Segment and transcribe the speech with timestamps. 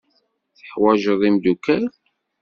[0.57, 1.83] Teḥwajeḍ imeddukal.